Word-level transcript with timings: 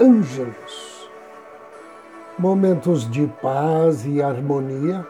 ângelos, 0.00 1.10
momentos 2.38 3.10
de 3.10 3.26
paz 3.42 4.06
e 4.06 4.22
harmonia 4.22 5.04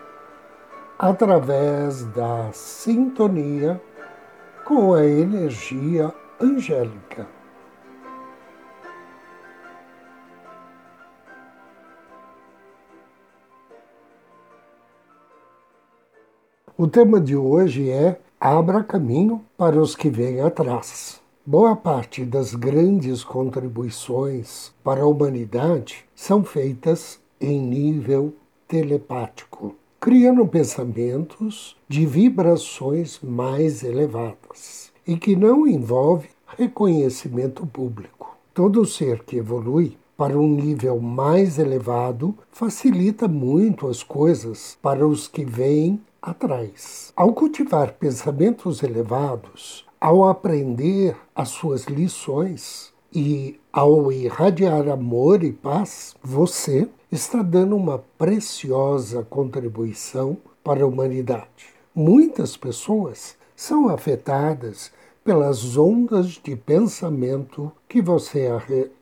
através 0.99 2.05
da 2.07 2.51
sintonia 2.53 3.81
com 4.65 4.95
a 4.95 5.05
energia 5.05 6.13
angélica. 6.41 7.27
O 16.77 16.87
tema 16.87 17.21
de 17.21 17.37
hoje 17.37 17.91
é 17.91 18.21
Abra 18.41 18.85
caminho 18.85 19.45
para 19.57 19.77
os 19.81 19.97
que 19.97 20.09
vêm 20.09 20.41
atrás. 20.41 21.28
Boa 21.51 21.75
parte 21.75 22.27
das 22.27 22.55
grandes 22.55 23.25
contribuições 23.25 24.71
para 24.85 25.01
a 25.01 25.07
humanidade 25.07 26.05
são 26.15 26.45
feitas 26.45 27.19
em 27.41 27.59
nível 27.59 28.35
telepático, 28.69 29.75
criando 29.99 30.47
pensamentos 30.47 31.75
de 31.89 32.05
vibrações 32.05 33.19
mais 33.23 33.83
elevadas 33.83 34.93
e 35.07 35.17
que 35.17 35.35
não 35.35 35.67
envolve 35.67 36.29
reconhecimento 36.49 37.67
público. 37.67 38.37
Todo 38.53 38.85
ser 38.85 39.25
que 39.25 39.39
evolui 39.39 39.97
para 40.19 40.39
um 40.39 40.55
nível 40.55 41.01
mais 41.01 41.59
elevado 41.59 42.37
facilita 42.53 43.27
muito 43.27 43.89
as 43.89 44.03
coisas 44.03 44.77
para 44.83 45.09
os 45.09 45.27
que 45.27 45.47
vêm 45.47 45.99
atrás. 46.21 47.11
Ao 47.17 47.33
cultivar 47.33 47.95
pensamentos 47.95 48.83
elevados, 48.83 49.88
ao 50.01 50.29
aprender 50.29 51.17
as 51.35 51.49
suas 51.49 51.85
lições 51.85 52.93
e 53.13 53.59
ao 53.73 54.13
irradiar 54.13 54.89
amor 54.89 55.43
e 55.43 55.53
paz, 55.53 56.15
você 56.23 56.89
está 57.11 57.43
dando 57.43 57.75
uma 57.75 57.99
preciosa 58.19 59.23
contribuição 59.23 60.37
para 60.63 60.85
a 60.85 60.87
humanidade. 60.87 61.75
Muitas 61.95 62.57
pessoas 62.57 63.37
são 63.57 63.89
afetadas 63.89 64.93
pelas 65.25 65.77
ondas 65.77 66.41
de 66.43 66.55
pensamento 66.55 67.73
que 67.89 68.01
você 68.01 68.49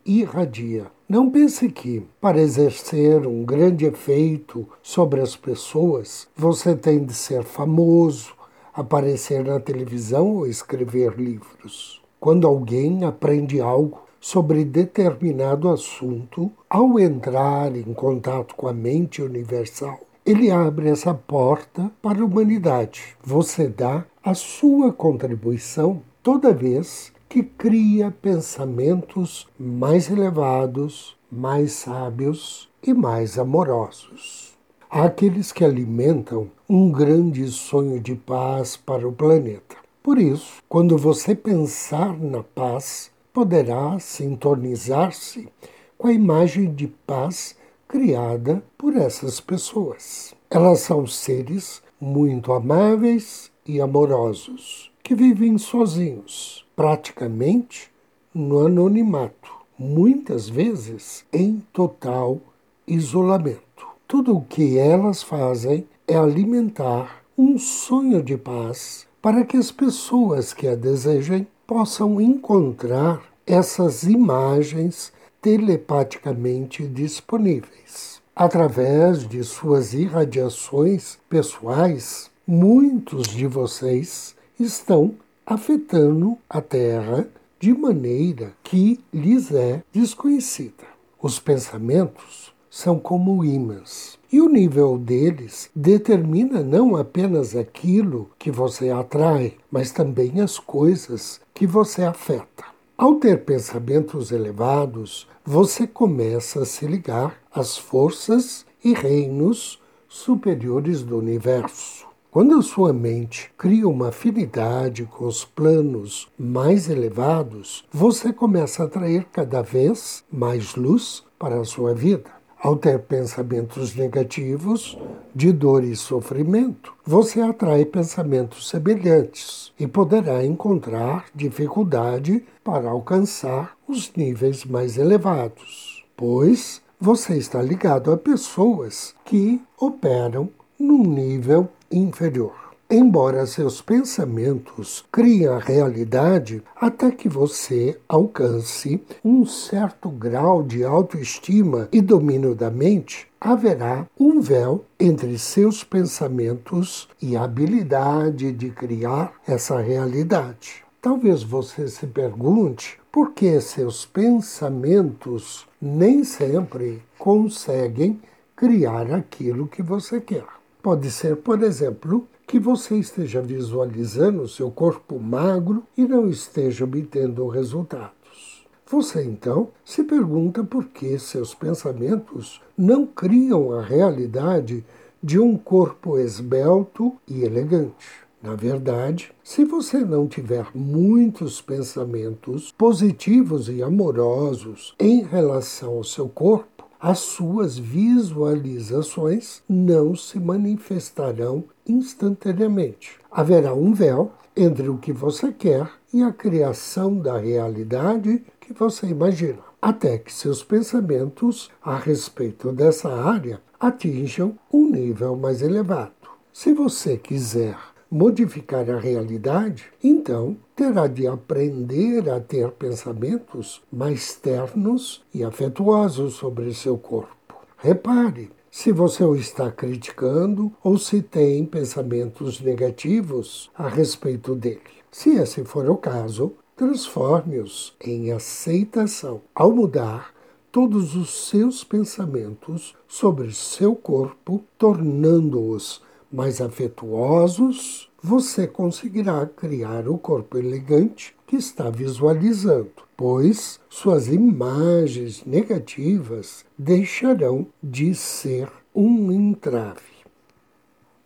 irradia. 0.04 0.86
Não 1.08 1.30
pense 1.30 1.68
que, 1.68 2.04
para 2.20 2.40
exercer 2.40 3.26
um 3.26 3.44
grande 3.44 3.84
efeito 3.84 4.66
sobre 4.82 5.20
as 5.20 5.36
pessoas, 5.36 6.26
você 6.36 6.74
tem 6.74 7.04
de 7.04 7.14
ser 7.14 7.44
famoso, 7.44 8.34
aparecer 8.76 9.42
na 9.42 9.58
televisão 9.58 10.36
ou 10.36 10.46
escrever 10.46 11.14
livros. 11.16 12.02
Quando 12.20 12.46
alguém 12.46 13.04
aprende 13.04 13.58
algo 13.58 14.02
sobre 14.20 14.64
determinado 14.64 15.70
assunto, 15.70 16.52
ao 16.68 16.98
entrar 16.98 17.74
em 17.74 17.94
contato 17.94 18.54
com 18.54 18.68
a 18.68 18.74
mente 18.74 19.22
universal, 19.22 20.00
ele 20.26 20.50
abre 20.50 20.90
essa 20.90 21.14
porta 21.14 21.90
para 22.02 22.20
a 22.20 22.24
humanidade. 22.24 23.16
Você 23.22 23.66
dá 23.66 24.04
a 24.22 24.34
sua 24.34 24.92
contribuição 24.92 26.02
toda 26.22 26.52
vez 26.52 27.12
que 27.28 27.42
cria 27.42 28.10
pensamentos 28.10 29.48
mais 29.58 30.10
elevados, 30.10 31.16
mais 31.30 31.72
sábios 31.72 32.68
e 32.82 32.92
mais 32.92 33.38
amorosos. 33.38 34.54
Há 34.90 35.04
aqueles 35.04 35.50
que 35.50 35.64
alimentam 35.64 36.50
um 36.68 36.90
grande 36.90 37.46
sonho 37.48 38.00
de 38.00 38.16
paz 38.16 38.76
para 38.76 39.06
o 39.06 39.12
planeta. 39.12 39.76
Por 40.02 40.18
isso, 40.18 40.60
quando 40.68 40.98
você 40.98 41.32
pensar 41.32 42.18
na 42.18 42.42
paz, 42.42 43.10
poderá 43.32 43.96
sintonizar-se 44.00 45.48
com 45.96 46.08
a 46.08 46.12
imagem 46.12 46.74
de 46.74 46.88
paz 46.88 47.56
criada 47.86 48.64
por 48.76 48.96
essas 48.96 49.40
pessoas. 49.40 50.34
Elas 50.50 50.80
são 50.80 51.06
seres 51.06 51.82
muito 52.00 52.52
amáveis 52.52 53.50
e 53.64 53.80
amorosos, 53.80 54.90
que 55.04 55.14
vivem 55.14 55.58
sozinhos, 55.58 56.66
praticamente 56.74 57.92
no 58.34 58.66
anonimato, 58.66 59.52
muitas 59.78 60.48
vezes 60.48 61.24
em 61.32 61.62
total 61.72 62.40
isolamento. 62.88 63.86
Tudo 64.08 64.36
o 64.36 64.42
que 64.42 64.78
elas 64.78 65.22
fazem 65.22 65.86
é 66.08 66.16
alimentar 66.16 67.24
um 67.36 67.58
sonho 67.58 68.22
de 68.22 68.36
paz 68.36 69.06
para 69.20 69.44
que 69.44 69.56
as 69.56 69.72
pessoas 69.72 70.52
que 70.52 70.68
a 70.68 70.76
desejem 70.76 71.46
possam 71.66 72.20
encontrar 72.20 73.22
essas 73.44 74.04
imagens 74.04 75.12
telepaticamente 75.42 76.86
disponíveis. 76.86 78.22
Através 78.34 79.26
de 79.26 79.42
suas 79.42 79.94
irradiações 79.94 81.18
pessoais, 81.28 82.30
muitos 82.46 83.28
de 83.28 83.46
vocês 83.46 84.36
estão 84.60 85.14
afetando 85.44 86.38
a 86.48 86.60
Terra 86.60 87.28
de 87.58 87.72
maneira 87.72 88.52
que 88.62 89.00
lhes 89.12 89.50
é 89.52 89.82
desconhecida. 89.92 90.84
Os 91.20 91.40
pensamentos 91.40 92.54
são 92.76 92.98
como 92.98 93.42
ímãs. 93.42 94.18
E 94.30 94.38
o 94.38 94.50
nível 94.50 94.98
deles 94.98 95.70
determina 95.74 96.62
não 96.62 96.94
apenas 96.94 97.56
aquilo 97.56 98.28
que 98.38 98.50
você 98.50 98.90
atrai, 98.90 99.54
mas 99.70 99.92
também 99.92 100.42
as 100.42 100.58
coisas 100.58 101.40
que 101.54 101.66
você 101.66 102.02
afeta. 102.02 102.66
Ao 102.94 103.14
ter 103.14 103.46
pensamentos 103.46 104.30
elevados, 104.30 105.26
você 105.42 105.86
começa 105.86 106.60
a 106.60 106.66
se 106.66 106.86
ligar 106.86 107.38
às 107.50 107.78
forças 107.78 108.66
e 108.84 108.92
reinos 108.92 109.80
superiores 110.06 111.00
do 111.00 111.16
universo. 111.16 112.06
Quando 112.30 112.58
a 112.58 112.62
sua 112.62 112.92
mente 112.92 113.50
cria 113.56 113.88
uma 113.88 114.08
afinidade 114.08 115.04
com 115.04 115.24
os 115.24 115.46
planos 115.46 116.28
mais 116.38 116.90
elevados, 116.90 117.86
você 117.90 118.34
começa 118.34 118.82
a 118.82 118.86
atrair 118.86 119.24
cada 119.32 119.62
vez 119.62 120.22
mais 120.30 120.74
luz 120.74 121.24
para 121.38 121.58
a 121.58 121.64
sua 121.64 121.94
vida. 121.94 122.35
Ao 122.66 122.74
ter 122.74 122.98
pensamentos 122.98 123.94
negativos, 123.94 124.98
de 125.32 125.52
dor 125.52 125.84
e 125.84 125.94
sofrimento, 125.94 126.92
você 127.06 127.40
atrai 127.40 127.84
pensamentos 127.84 128.68
semelhantes 128.68 129.72
e 129.78 129.86
poderá 129.86 130.44
encontrar 130.44 131.26
dificuldade 131.32 132.44
para 132.64 132.90
alcançar 132.90 133.76
os 133.86 134.12
níveis 134.16 134.64
mais 134.64 134.98
elevados, 134.98 136.04
pois 136.16 136.82
você 136.98 137.36
está 137.36 137.62
ligado 137.62 138.10
a 138.10 138.16
pessoas 138.16 139.14
que 139.24 139.62
operam 139.78 140.48
num 140.76 141.04
nível 141.04 141.68
inferior. 141.88 142.65
Embora 142.88 143.44
seus 143.46 143.82
pensamentos 143.82 145.04
criem 145.10 145.48
a 145.48 145.58
realidade 145.58 146.62
até 146.76 147.10
que 147.10 147.28
você 147.28 147.98
alcance 148.08 149.02
um 149.24 149.44
certo 149.44 150.08
grau 150.08 150.62
de 150.62 150.84
autoestima 150.84 151.88
e 151.90 152.00
domínio 152.00 152.54
da 152.54 152.70
mente, 152.70 153.26
haverá 153.40 154.06
um 154.16 154.40
véu 154.40 154.84
entre 155.00 155.36
seus 155.36 155.82
pensamentos 155.82 157.08
e 157.20 157.36
a 157.36 157.42
habilidade 157.42 158.52
de 158.52 158.70
criar 158.70 159.32
essa 159.44 159.80
realidade. 159.80 160.84
Talvez 161.02 161.42
você 161.42 161.88
se 161.88 162.06
pergunte 162.06 163.00
por 163.10 163.32
que 163.32 163.60
seus 163.60 164.06
pensamentos 164.06 165.66
nem 165.82 166.22
sempre 166.22 167.02
conseguem 167.18 168.20
criar 168.54 169.12
aquilo 169.12 169.66
que 169.66 169.82
você 169.82 170.20
quer. 170.20 170.46
Pode 170.80 171.10
ser, 171.10 171.34
por 171.38 171.64
exemplo, 171.64 172.28
que 172.46 172.58
você 172.58 172.96
esteja 172.96 173.42
visualizando 173.42 174.46
seu 174.46 174.70
corpo 174.70 175.18
magro 175.18 175.82
e 175.96 176.06
não 176.06 176.28
esteja 176.28 176.84
obtendo 176.84 177.48
resultados. 177.48 178.64
Você 178.88 179.24
então 179.24 179.70
se 179.84 180.04
pergunta 180.04 180.62
por 180.62 180.84
que 180.84 181.18
seus 181.18 181.54
pensamentos 181.54 182.62
não 182.78 183.04
criam 183.04 183.72
a 183.72 183.82
realidade 183.82 184.84
de 185.20 185.40
um 185.40 185.56
corpo 185.56 186.18
esbelto 186.18 187.16
e 187.26 187.42
elegante. 187.42 188.26
Na 188.40 188.54
verdade, 188.54 189.32
se 189.42 189.64
você 189.64 189.98
não 190.04 190.28
tiver 190.28 190.68
muitos 190.72 191.60
pensamentos 191.60 192.72
positivos 192.78 193.68
e 193.68 193.82
amorosos 193.82 194.94
em 195.00 195.24
relação 195.24 195.94
ao 195.94 196.04
seu 196.04 196.28
corpo, 196.28 196.75
as 197.06 197.20
suas 197.20 197.78
visualizações 197.78 199.62
não 199.68 200.16
se 200.16 200.40
manifestarão 200.40 201.62
instantaneamente. 201.88 203.12
Haverá 203.30 203.72
um 203.72 203.94
véu 203.94 204.32
entre 204.56 204.88
o 204.88 204.98
que 204.98 205.12
você 205.12 205.52
quer 205.52 205.88
e 206.12 206.20
a 206.20 206.32
criação 206.32 207.16
da 207.16 207.38
realidade 207.38 208.44
que 208.60 208.72
você 208.72 209.06
imagina, 209.06 209.60
até 209.80 210.18
que 210.18 210.32
seus 210.32 210.64
pensamentos 210.64 211.70
a 211.80 211.96
respeito 211.96 212.72
dessa 212.72 213.08
área 213.08 213.60
atinjam 213.78 214.58
um 214.72 214.90
nível 214.90 215.36
mais 215.36 215.62
elevado. 215.62 216.10
Se 216.52 216.72
você 216.72 217.16
quiser 217.16 217.78
modificar 218.10 218.88
a 218.90 218.98
realidade, 218.98 219.84
então 220.02 220.56
terá 220.74 221.06
de 221.06 221.26
aprender 221.26 222.30
a 222.30 222.40
ter 222.40 222.70
pensamentos 222.72 223.82
mais 223.92 224.34
ternos 224.34 225.24
e 225.34 225.42
afetuosos 225.42 226.34
sobre 226.34 226.72
seu 226.72 226.96
corpo. 226.96 227.54
Repare 227.76 228.50
se 228.70 228.92
você 228.92 229.24
o 229.24 229.34
está 229.34 229.70
criticando 229.70 230.72
ou 230.82 230.98
se 230.98 231.22
tem 231.22 231.64
pensamentos 231.64 232.60
negativos 232.60 233.70
a 233.74 233.88
respeito 233.88 234.54
dele. 234.54 234.80
Se 235.10 235.30
esse 235.30 235.64
for 235.64 235.88
o 235.88 235.96
caso, 235.96 236.52
transforme-os 236.76 237.94
em 238.04 238.32
aceitação. 238.32 239.40
Ao 239.54 239.72
mudar 239.72 240.34
todos 240.70 241.16
os 241.16 241.48
seus 241.48 241.82
pensamentos 241.82 242.94
sobre 243.08 243.50
seu 243.50 243.96
corpo, 243.96 244.62
tornando-os 244.76 246.02
mais 246.32 246.60
afetuosos, 246.60 248.10
você 248.22 248.66
conseguirá 248.66 249.46
criar 249.46 250.08
o 250.08 250.18
corpo 250.18 250.58
elegante 250.58 251.34
que 251.46 251.56
está 251.56 251.90
visualizando, 251.90 252.90
pois 253.16 253.78
suas 253.88 254.28
imagens 254.28 255.44
negativas 255.44 256.64
deixarão 256.76 257.66
de 257.82 258.14
ser 258.14 258.68
um 258.94 259.30
entrave. 259.30 260.16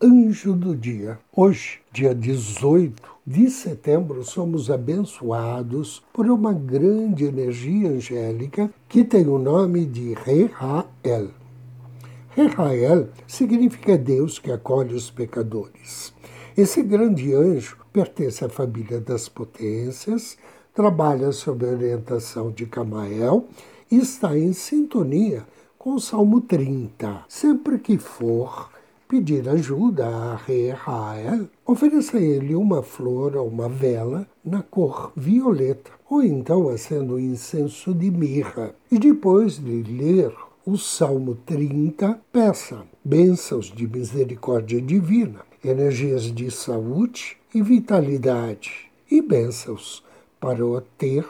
Anjo 0.02 0.54
do 0.54 0.74
dia. 0.74 1.18
Hoje, 1.34 1.80
dia 1.92 2.14
18 2.14 3.02
de 3.26 3.50
setembro, 3.50 4.24
somos 4.24 4.70
abençoados 4.70 6.02
por 6.12 6.26
uma 6.26 6.52
grande 6.52 7.24
energia 7.24 7.90
angélica 7.90 8.70
que 8.88 9.04
tem 9.04 9.26
o 9.28 9.38
nome 9.38 9.84
de 9.84 10.14
Rehael. 10.14 11.39
Rehael 12.36 13.08
significa 13.26 13.98
Deus 13.98 14.38
que 14.38 14.52
acolhe 14.52 14.94
os 14.94 15.10
pecadores. 15.10 16.12
Esse 16.56 16.80
grande 16.82 17.34
anjo 17.34 17.76
pertence 17.92 18.44
à 18.44 18.48
família 18.48 19.00
das 19.00 19.28
potências, 19.28 20.38
trabalha 20.72 21.32
sob 21.32 21.66
a 21.66 21.70
orientação 21.70 22.52
de 22.52 22.66
Camael 22.66 23.46
e 23.90 23.96
está 23.96 24.38
em 24.38 24.52
sintonia 24.52 25.44
com 25.76 25.94
o 25.94 26.00
Salmo 26.00 26.40
30. 26.40 27.24
Sempre 27.28 27.78
que 27.78 27.98
for 27.98 28.70
pedir 29.08 29.48
ajuda 29.48 30.06
a 30.06 30.36
Rehael, 30.36 31.48
ofereça 31.66 32.16
a 32.16 32.20
ele 32.20 32.54
uma 32.54 32.80
flor 32.80 33.34
ou 33.34 33.48
uma 33.48 33.68
vela 33.68 34.24
na 34.44 34.62
cor 34.62 35.12
violeta, 35.16 35.90
ou 36.08 36.22
então 36.22 36.68
acenda 36.68 37.14
um 37.14 37.18
incenso 37.18 37.92
de 37.92 38.08
mirra. 38.08 38.72
E 38.88 39.00
depois 39.00 39.58
de 39.58 39.82
ler 39.82 40.32
o 40.66 40.76
Salmo 40.76 41.36
30, 41.46 42.20
peça 42.30 42.82
bênçãos 43.02 43.72
de 43.72 43.88
misericórdia 43.88 44.80
divina, 44.80 45.40
energias 45.64 46.24
de 46.24 46.50
saúde 46.50 47.38
e 47.54 47.62
vitalidade, 47.62 48.90
e 49.10 49.22
bênçãos 49.22 50.04
para 50.38 50.62
ter 50.98 51.26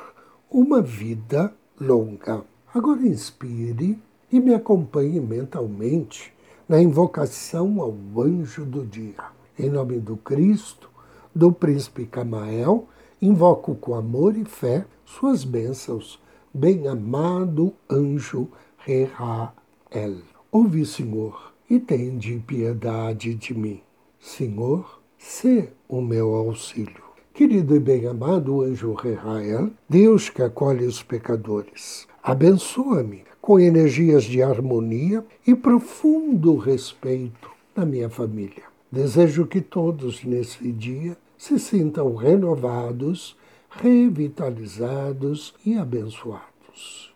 uma 0.50 0.82
vida 0.82 1.54
longa. 1.80 2.42
Agora 2.74 3.06
inspire 3.06 3.96
e 4.32 4.40
me 4.40 4.52
acompanhe 4.52 5.20
mentalmente 5.20 6.32
na 6.68 6.82
invocação 6.82 7.80
ao 7.80 7.94
anjo 8.20 8.64
do 8.64 8.84
dia. 8.84 9.14
Em 9.56 9.70
nome 9.70 10.00
do 10.00 10.16
Cristo, 10.16 10.90
do 11.32 11.52
príncipe 11.52 12.04
Camael, 12.04 12.88
invoco 13.22 13.76
com 13.76 13.94
amor 13.94 14.36
e 14.36 14.44
fé 14.44 14.84
suas 15.04 15.44
bênçãos, 15.44 16.20
bem-amado 16.52 17.72
anjo 17.88 18.48
Rehael. 18.84 20.22
Ouvi, 20.50 20.86
Senhor, 20.86 21.52
e 21.68 21.78
tende 21.78 22.42
piedade 22.46 23.34
de 23.34 23.52
mim. 23.52 23.82
Senhor, 24.18 25.00
sê 25.18 25.68
o 25.86 26.00
meu 26.00 26.34
auxílio. 26.34 27.02
Querido 27.34 27.76
e 27.76 27.80
bem-amado 27.80 28.62
anjo 28.62 28.94
Rehael, 28.94 29.70
Deus 29.88 30.30
que 30.30 30.42
acolhe 30.42 30.84
os 30.86 31.02
pecadores, 31.02 32.08
abençoa-me 32.22 33.24
com 33.40 33.60
energias 33.60 34.24
de 34.24 34.42
harmonia 34.42 35.24
e 35.46 35.54
profundo 35.54 36.56
respeito 36.56 37.50
na 37.76 37.84
minha 37.84 38.08
família. 38.08 38.64
Desejo 38.90 39.46
que 39.46 39.60
todos 39.60 40.24
nesse 40.24 40.72
dia 40.72 41.16
se 41.36 41.58
sintam 41.58 42.14
renovados, 42.14 43.36
revitalizados 43.70 45.54
e 45.64 45.76
abençoados. 45.76 47.09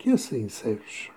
Que 0.00 0.12
assim 0.12 0.48
seja. 0.48 1.12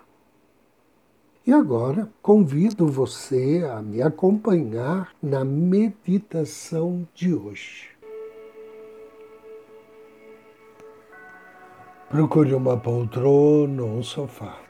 E 1.47 1.53
agora 1.53 2.11
convido 2.21 2.85
você 2.85 3.65
a 3.71 3.81
me 3.81 4.01
acompanhar 4.01 5.15
na 5.23 5.45
meditação 5.45 7.07
de 7.13 7.33
hoje. 7.33 7.91
Procure 12.09 12.53
uma 12.53 12.77
poltrona 12.77 13.83
ou 13.83 13.99
um 13.99 14.03
sofá. 14.03 14.61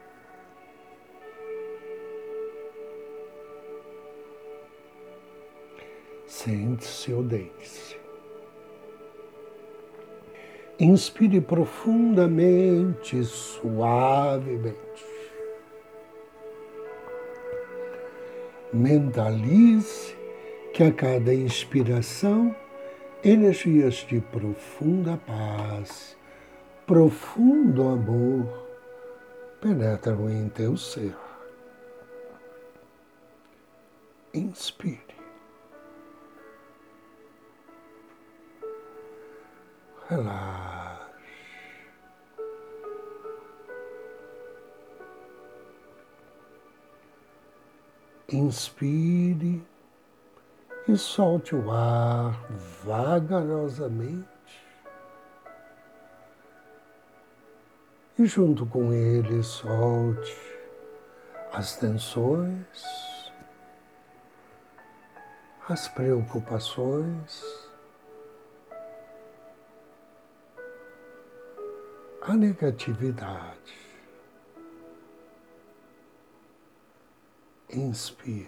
Sente-se 6.27 7.11
ou 7.11 7.23
deite-se. 7.23 7.92
Inspire 10.79 11.39
profundamente, 11.39 13.23
suavemente. 13.23 15.05
Mentalize 18.73 20.15
que 20.73 20.83
a 20.83 20.91
cada 20.91 21.31
inspiração, 21.31 22.55
energias 23.23 24.05
de 24.09 24.19
profunda 24.19 25.15
paz, 25.27 26.17
profundo 26.87 27.87
amor 27.87 28.67
penetram 29.61 30.27
em 30.27 30.49
teu 30.49 30.75
ser. 30.75 31.15
Inspire. 34.33 35.12
Relaxe. 40.09 41.03
Inspire 48.31 49.63
e 50.87 50.97
solte 50.97 51.55
o 51.55 51.71
ar 51.71 52.33
vagarosamente. 52.83 54.27
E 58.17 58.25
junto 58.25 58.65
com 58.65 58.91
ele 58.91 59.41
solte 59.41 60.35
as 61.51 61.77
tensões, 61.77 62.83
as 65.69 65.87
preocupações 65.87 67.72
a 72.25 72.33
negatividade. 72.35 73.73
Inspire. 77.69 78.47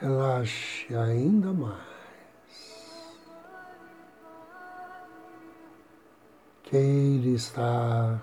Relaxe 0.00 0.94
ainda 0.94 1.52
mais. 1.52 1.80
Queira 6.64 7.28
estar 7.28 8.20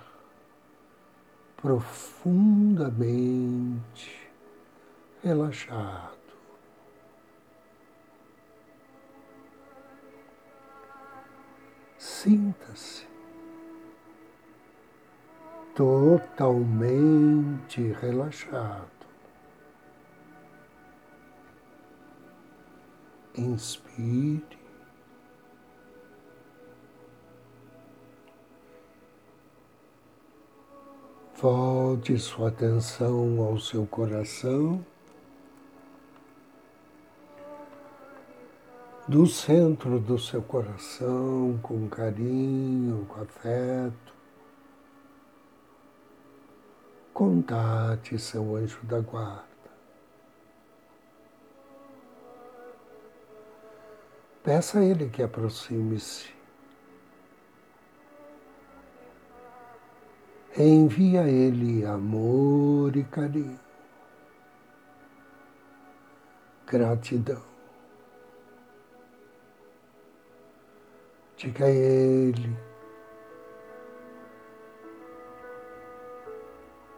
profundamente 1.58 4.30
relaxado. 5.24 6.17
sinta-se 12.24 13.08
totalmente 15.76 16.32
relaxado. 18.02 18.90
Inspire. 23.36 24.58
Volte 31.36 32.18
sua 32.18 32.48
atenção 32.48 33.40
ao 33.44 33.60
seu 33.60 33.86
coração. 33.86 34.84
Do 39.08 39.26
centro 39.26 40.02
do 40.02 40.20
seu 40.20 40.42
coração, 40.42 41.58
com 41.64 41.88
carinho, 41.88 43.06
com 43.06 43.22
afeto. 43.22 44.14
Contate 47.14 48.20
seu 48.20 48.58
anjo 48.58 48.80
da 48.84 49.00
guarda. 49.00 49.48
Peça 54.44 54.80
a 54.80 54.84
ele 54.84 55.08
que 55.08 55.24
aproxime-se. 55.24 56.30
Envia 60.58 61.22
a 61.22 61.30
ele 61.30 61.86
amor 61.86 62.94
e 62.98 63.06
carinho. 63.06 63.60
Gratidão. 66.66 67.57
Diga 71.38 71.66
a 71.66 71.70
ele 71.70 72.58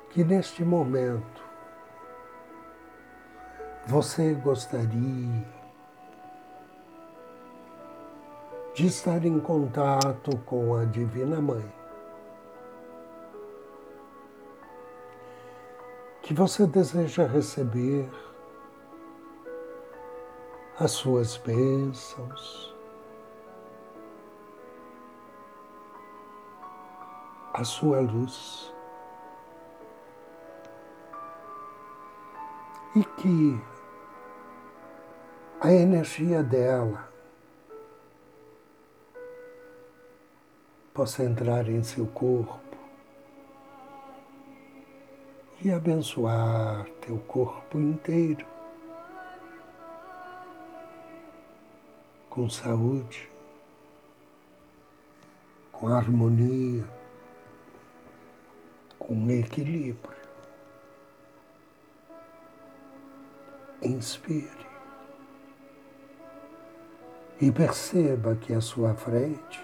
que 0.10 0.24
neste 0.24 0.64
momento 0.64 1.44
você 3.86 4.34
gostaria 4.36 5.46
de 8.74 8.88
estar 8.88 9.26
em 9.26 9.42
contato 9.42 10.38
com 10.46 10.74
a 10.74 10.86
Divina 10.86 11.42
Mãe. 11.42 11.70
Que 16.22 16.34
você 16.34 16.66
deseja 16.66 17.28
receber 17.28 18.10
as 20.80 20.92
suas 20.92 21.36
bênçãos, 21.36 22.74
a 27.54 27.64
sua 27.64 28.00
luz. 28.00 28.74
e 32.96 33.04
que 33.04 33.62
a 35.62 35.72
energia 35.72 36.42
dela 36.42 37.08
possa 40.94 41.24
entrar 41.24 41.70
em 41.70 41.84
seu 41.84 42.08
corpo 42.08 42.60
e 45.64 45.72
abençoar 45.72 46.86
teu 47.02 47.20
corpo 47.20 47.78
inteiro 47.78 48.46
com 52.30 52.50
saúde, 52.50 53.30
com 55.72 55.88
harmonia, 55.88 56.86
com 59.00 59.32
equilíbrio. 59.32 60.20
Inspire 63.82 64.68
e 67.42 67.50
perceba 67.52 68.36
que 68.36 68.54
à 68.54 68.60
sua 68.60 68.94
frente 68.94 69.64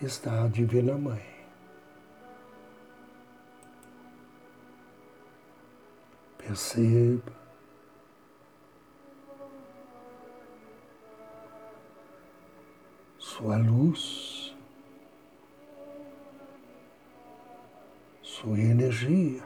está 0.00 0.42
a 0.42 0.48
Divina 0.48 0.98
Mãe. 0.98 1.24
Perceba 6.38 7.41
sua 13.42 13.56
luz. 13.56 14.54
sua 18.22 18.58
energia. 18.58 19.42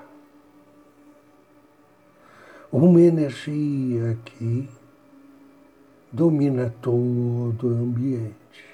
Uma 2.71 3.00
energia 3.00 4.19
que 4.25 4.69
domina 6.12 6.73
todo 6.81 7.69
o 7.69 7.75
ambiente. 7.75 8.65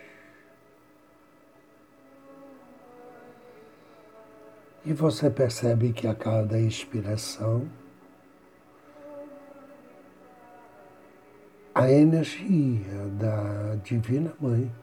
E 4.85 4.93
você 4.93 5.31
percebe 5.31 5.93
que 5.93 6.07
a 6.07 6.15
cada 6.15 6.61
inspiração, 6.61 7.69
a 11.75 11.91
energia 11.91 13.09
da 13.19 13.77
Divina 13.83 14.33
Mãe 14.41 14.82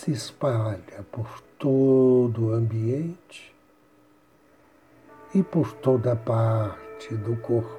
se 0.00 0.12
espalha 0.12 1.04
por 1.12 1.42
todo 1.58 2.46
o 2.46 2.52
ambiente 2.54 3.54
e 5.34 5.42
por 5.42 5.74
toda 5.74 6.16
parte 6.16 7.14
do 7.16 7.36
corpo. 7.36 7.78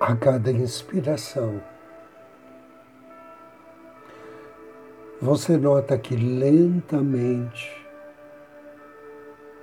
A 0.00 0.16
cada 0.16 0.50
inspiração, 0.50 1.60
você 5.20 5.58
nota 5.58 5.98
que 5.98 6.16
lentamente 6.16 7.86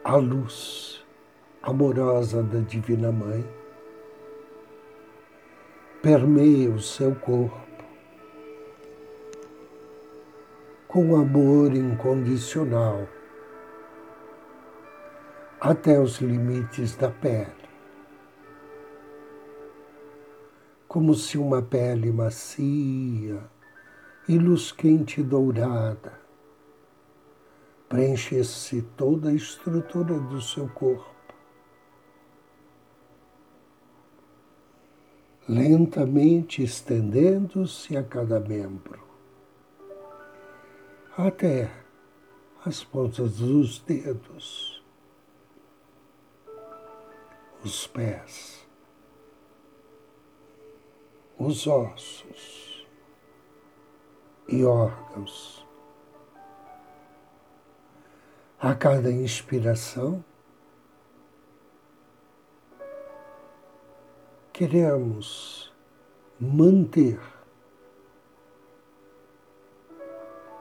a 0.03 0.17
luz 0.17 1.03
amorosa 1.63 2.43
da 2.43 2.59
Divina 2.59 3.11
Mãe 3.11 3.62
permeia 6.03 6.69
o 6.69 6.81
seu 6.81 7.15
corpo 7.15 7.57
com 10.85 11.15
amor 11.15 11.73
incondicional 11.73 13.07
até 15.61 15.97
os 15.97 16.19
limites 16.19 16.93
da 16.97 17.09
pele. 17.09 17.47
Como 20.89 21.13
se 21.13 21.37
uma 21.37 21.61
pele 21.61 22.11
macia 22.11 23.41
e 24.27 24.37
luz 24.37 24.73
quente 24.73 25.23
dourada 25.23 26.19
preenchesse 27.87 28.81
toda 28.97 29.29
a 29.29 29.33
estrutura 29.33 30.19
do 30.19 30.41
seu 30.41 30.67
corpo 30.67 31.12
lentamente 35.47 36.63
estendendo-se 36.63 37.97
a 37.97 38.03
cada 38.03 38.39
membro, 38.39 39.03
até 41.17 41.69
as 42.65 42.83
pontas 42.83 43.37
dos 43.37 43.79
dedos, 43.79 44.83
os 47.63 47.87
pés, 47.87 48.65
os 51.37 51.67
ossos 51.67 52.87
e 54.47 54.63
órgãos. 54.63 55.65
A 58.59 58.73
cada 58.73 59.11
inspiração, 59.11 60.23
queremos 64.53 65.73
manter 66.39 67.19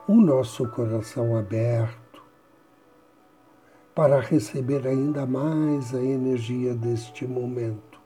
o 0.07 0.15
nosso 0.15 0.67
coração 0.69 1.37
aberto 1.37 2.23
para 3.93 4.19
receber 4.19 4.87
ainda 4.87 5.27
mais 5.27 5.93
a 5.93 6.01
energia 6.01 6.73
deste 6.73 7.27
momento. 7.27 8.01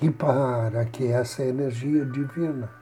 E 0.00 0.08
para 0.08 0.84
que 0.84 1.08
essa 1.08 1.42
energia 1.42 2.04
divina 2.04 2.72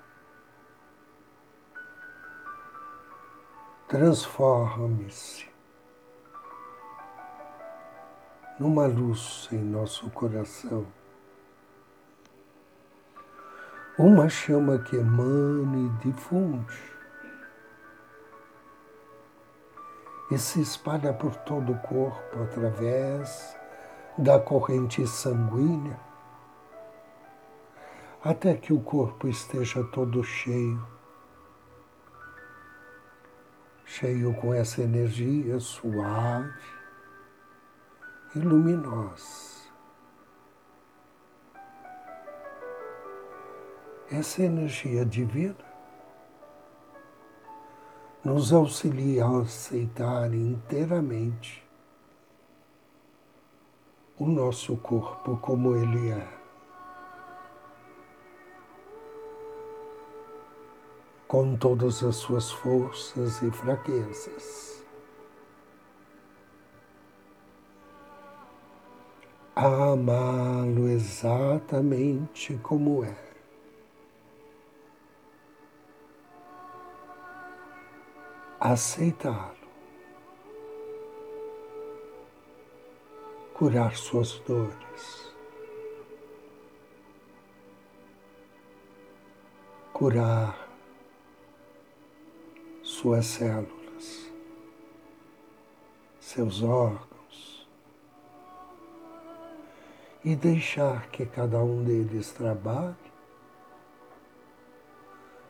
transforme-se 3.88 5.49
numa 8.60 8.86
luz 8.86 9.48
em 9.50 9.58
nosso 9.58 10.10
coração. 10.10 10.86
Uma 13.98 14.28
chama 14.28 14.78
que 14.78 14.96
emana 14.96 15.78
e 15.78 16.06
difunde 16.06 16.78
e 20.30 20.38
se 20.38 20.60
espalha 20.60 21.14
por 21.14 21.34
todo 21.36 21.72
o 21.72 21.78
corpo 21.78 22.42
através 22.42 23.56
da 24.18 24.38
corrente 24.38 25.06
sanguínea, 25.06 25.98
até 28.22 28.54
que 28.54 28.74
o 28.74 28.80
corpo 28.80 29.26
esteja 29.26 29.82
todo 29.84 30.22
cheio, 30.22 30.86
cheio 33.86 34.34
com 34.34 34.52
essa 34.52 34.82
energia 34.82 35.58
suave, 35.58 36.79
e 38.34 38.38
luminosa. 38.38 39.50
Essa 44.10 44.42
energia 44.42 45.04
divina 45.04 45.70
nos 48.24 48.52
auxilia 48.52 49.24
a 49.24 49.40
aceitar 49.40 50.34
inteiramente 50.34 51.64
o 54.18 54.26
nosso 54.26 54.76
corpo 54.76 55.38
como 55.38 55.74
ele 55.74 56.10
é. 56.10 56.28
Com 61.26 61.56
todas 61.56 62.02
as 62.02 62.16
suas 62.16 62.50
forças 62.50 63.40
e 63.40 63.50
fraquezas. 63.50 64.69
Amá-lo 69.62 70.88
exatamente 70.88 72.58
como 72.62 73.04
é. 73.04 73.14
aceitá-lo, 78.58 79.68
curar 83.52 83.96
suas 83.96 84.38
dores, 84.46 85.34
curar 89.92 90.68
suas 92.82 93.26
células, 93.26 94.30
seus 96.18 96.62
órgãos 96.62 97.09
e 100.24 100.36
deixar 100.36 101.08
que 101.08 101.24
cada 101.24 101.58
um 101.58 101.82
deles 101.82 102.32
trabalhe 102.32 102.94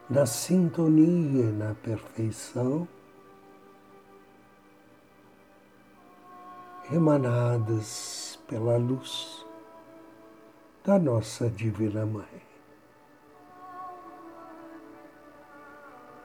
na 0.08 0.26
sintonia 0.26 1.44
e 1.44 1.52
na 1.52 1.74
perfeição 1.74 2.86
emanadas 6.92 8.38
pela 8.48 8.76
luz 8.76 9.46
da 10.84 10.98
nossa 10.98 11.48
Divina 11.48 12.04
Mãe. 12.04 12.42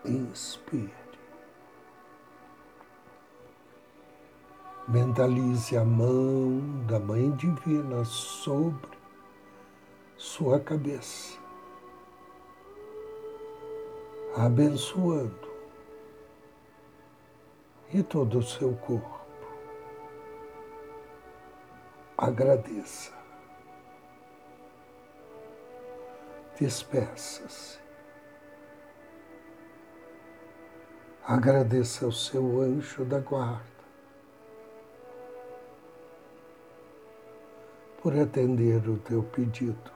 Inspire. 0.05 1.04
Mentalize 4.87 5.75
a 5.75 5.83
mão 5.83 6.85
da 6.85 6.99
Mãe 6.99 7.31
Divina 7.31 8.05
sobre 8.05 8.95
sua 10.15 10.59
cabeça, 10.59 11.39
abençoando 14.37 15.49
e 17.91 18.03
todo 18.03 18.37
o 18.37 18.43
seu 18.43 18.75
corpo 18.75 19.25
agradeça. 22.17 23.11
Despeça-se. 26.59 27.79
Agradeça 31.23 32.05
ao 32.05 32.11
seu 32.11 32.61
anjo 32.61 33.03
da 33.03 33.19
guarda 33.19 33.74
por 38.05 38.15
atender 38.19 38.87
o 38.87 38.99
teu 38.99 39.23
pedido. 39.23 39.91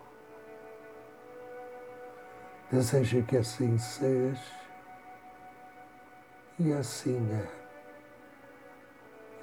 Deseje 2.72 3.22
que 3.22 3.38
assim 3.38 3.78
seja, 3.78 4.42
e 6.58 6.74
assim 6.74 7.20
é, 7.32 7.48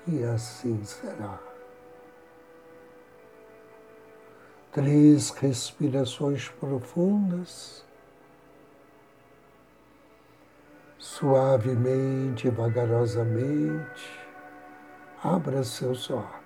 e 0.09 0.25
assim 0.25 0.85
será. 0.85 1.39
Três 4.73 5.31
respirações 5.31 6.49
profundas. 6.49 7.85
Suavemente, 10.99 12.51
vagarosamente, 12.51 14.27
abra 15.23 15.63
seus 15.63 16.11
olhos. 16.11 16.46